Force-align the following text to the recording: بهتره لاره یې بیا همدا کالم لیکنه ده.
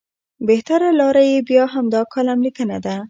بهتره 0.47 0.89
لاره 0.99 1.23
یې 1.31 1.39
بیا 1.49 1.63
همدا 1.73 2.01
کالم 2.13 2.39
لیکنه 2.45 2.77
ده. 2.85 2.95